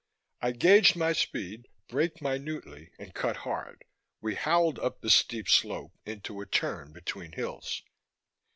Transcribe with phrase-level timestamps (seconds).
[0.41, 3.85] I gauged my speed, braked minutely, and cut hard.
[4.19, 7.83] We howled up the steep slope, into a turn between hills.